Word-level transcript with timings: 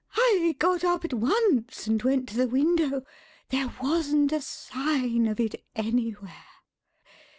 I 0.15 0.55
got 0.57 0.83
up 0.83 1.05
at 1.05 1.13
once 1.13 1.85
and 1.85 2.01
went 2.01 2.27
to 2.29 2.35
the 2.35 2.47
window; 2.47 3.05
there 3.49 3.71
wasn't 3.79 4.31
a 4.31 4.41
sign 4.41 5.27
of 5.27 5.39
it 5.39 5.63
anywhere. 5.75 6.43